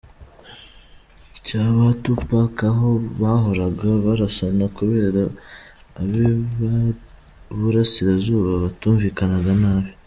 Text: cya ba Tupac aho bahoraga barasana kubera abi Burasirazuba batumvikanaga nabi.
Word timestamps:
cya 1.45 1.63
ba 1.75 1.87
Tupac 2.03 2.55
aho 2.71 2.89
bahoraga 3.21 3.89
barasana 4.05 4.63
kubera 4.77 5.19
abi 6.01 6.23
Burasirazuba 7.59 8.51
batumvikanaga 8.63 9.51
nabi. 9.61 9.91